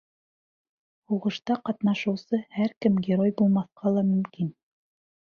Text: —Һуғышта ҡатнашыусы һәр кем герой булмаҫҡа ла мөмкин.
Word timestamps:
—Һуғышта 1.11 1.57
ҡатнашыусы 1.67 2.39
һәр 2.55 2.73
кем 2.85 2.97
герой 3.09 3.33
булмаҫҡа 3.41 3.93
ла 3.99 4.05
мөмкин. 4.09 4.49